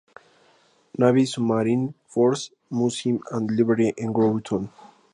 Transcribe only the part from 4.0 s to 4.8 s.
Groton.